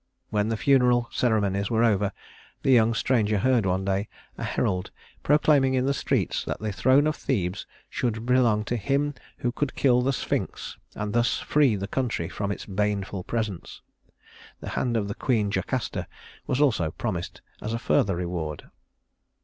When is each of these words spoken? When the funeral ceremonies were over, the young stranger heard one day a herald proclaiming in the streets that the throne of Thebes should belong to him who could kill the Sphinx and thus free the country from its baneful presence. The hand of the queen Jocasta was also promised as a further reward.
When 0.31 0.49
the 0.49 0.57
funeral 0.57 1.09
ceremonies 1.11 1.69
were 1.69 1.83
over, 1.83 2.11
the 2.63 2.71
young 2.71 2.95
stranger 2.95 3.37
heard 3.37 3.67
one 3.67 3.85
day 3.85 4.09
a 4.35 4.43
herald 4.43 4.89
proclaiming 5.21 5.75
in 5.75 5.85
the 5.85 5.93
streets 5.93 6.43
that 6.45 6.59
the 6.59 6.71
throne 6.71 7.05
of 7.05 7.15
Thebes 7.15 7.67
should 7.87 8.25
belong 8.25 8.65
to 8.65 8.77
him 8.77 9.13
who 9.37 9.51
could 9.51 9.75
kill 9.75 10.01
the 10.01 10.11
Sphinx 10.11 10.75
and 10.95 11.13
thus 11.13 11.37
free 11.37 11.75
the 11.75 11.87
country 11.87 12.27
from 12.29 12.51
its 12.51 12.65
baneful 12.65 13.23
presence. 13.23 13.83
The 14.59 14.69
hand 14.69 14.97
of 14.97 15.07
the 15.07 15.13
queen 15.13 15.51
Jocasta 15.53 16.07
was 16.47 16.59
also 16.59 16.89
promised 16.89 17.43
as 17.61 17.71
a 17.71 17.77
further 17.77 18.15
reward. 18.15 18.71